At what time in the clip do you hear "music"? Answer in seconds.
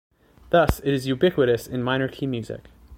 2.25-2.69